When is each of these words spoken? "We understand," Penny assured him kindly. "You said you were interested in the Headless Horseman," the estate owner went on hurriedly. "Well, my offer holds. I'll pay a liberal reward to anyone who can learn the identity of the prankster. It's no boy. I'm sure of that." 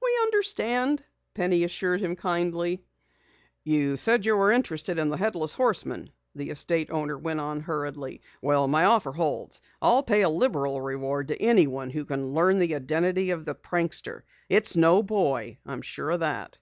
"We 0.00 0.08
understand," 0.22 1.02
Penny 1.34 1.64
assured 1.64 1.98
him 1.98 2.14
kindly. 2.14 2.84
"You 3.64 3.96
said 3.96 4.24
you 4.24 4.36
were 4.36 4.52
interested 4.52 4.96
in 4.96 5.08
the 5.08 5.16
Headless 5.16 5.54
Horseman," 5.54 6.12
the 6.36 6.50
estate 6.50 6.92
owner 6.92 7.18
went 7.18 7.40
on 7.40 7.58
hurriedly. 7.62 8.20
"Well, 8.40 8.68
my 8.68 8.84
offer 8.84 9.10
holds. 9.10 9.60
I'll 9.80 10.04
pay 10.04 10.22
a 10.22 10.28
liberal 10.28 10.80
reward 10.80 11.26
to 11.26 11.42
anyone 11.42 11.90
who 11.90 12.04
can 12.04 12.30
learn 12.32 12.60
the 12.60 12.76
identity 12.76 13.30
of 13.32 13.44
the 13.44 13.56
prankster. 13.56 14.22
It's 14.48 14.76
no 14.76 15.02
boy. 15.02 15.58
I'm 15.66 15.82
sure 15.82 16.10
of 16.10 16.20
that." 16.20 16.58